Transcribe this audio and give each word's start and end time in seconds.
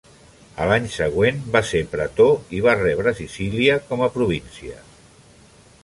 A 0.63 0.65
l'any 0.69 0.85
següent, 0.93 1.37
el 1.45 1.51
va 1.57 1.61
ser 1.71 1.81
pretor 1.91 2.55
i 2.61 2.63
va 2.69 2.75
rebre 2.81 3.15
Sicília 3.21 3.77
com 3.93 4.05
a 4.07 4.09
província. 4.17 4.85